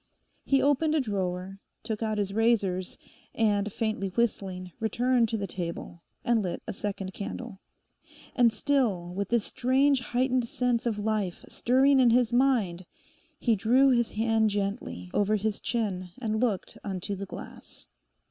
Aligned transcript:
He 0.43 0.63
opened 0.63 0.95
a 0.95 0.99
drawer, 0.99 1.59
took 1.83 2.01
out 2.01 2.17
his 2.17 2.33
razors, 2.33 2.97
and, 3.35 3.71
faintly 3.71 4.07
whistling, 4.07 4.71
returned 4.79 5.29
to 5.29 5.37
the 5.37 5.45
table 5.45 6.01
and 6.25 6.41
lit 6.41 6.63
a 6.67 6.73
second 6.73 7.13
candle. 7.13 7.59
And 8.35 8.51
still 8.51 9.13
with 9.13 9.29
this 9.29 9.43
strange 9.43 9.99
heightened 9.99 10.45
sense 10.47 10.87
of 10.87 10.97
life 10.97 11.45
stirring 11.47 11.99
in 11.99 12.09
his 12.09 12.33
mind, 12.33 12.87
he 13.37 13.55
drew 13.55 13.89
his 13.89 14.09
hand 14.13 14.49
gently 14.49 15.11
over 15.13 15.35
his 15.35 15.61
chin 15.61 16.09
and 16.19 16.39
looked 16.39 16.79
unto 16.83 17.13
the 17.15 17.27
glass. 17.27 17.87